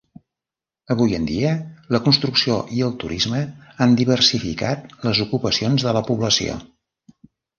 Avui 0.93 1.11
en 1.17 1.25
dia 1.31 1.49
la 1.95 1.99
construcció 2.07 2.55
i 2.77 2.81
el 2.87 2.95
turisme 3.03 3.41
han 3.85 3.93
diversificat 4.01 4.89
les 5.09 5.23
ocupacions 5.29 5.89
de 5.89 5.97
la 5.99 6.05
població. 6.11 6.57